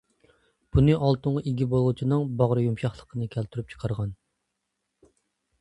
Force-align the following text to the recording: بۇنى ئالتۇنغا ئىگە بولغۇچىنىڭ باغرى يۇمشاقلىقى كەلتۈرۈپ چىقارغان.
بۇنى 0.77 0.93
ئالتۇنغا 1.07 1.43
ئىگە 1.51 1.67
بولغۇچىنىڭ 1.73 2.25
باغرى 2.41 2.63
يۇمشاقلىقى 2.65 3.31
كەلتۈرۈپ 3.37 3.71
چىقارغان. 3.75 4.17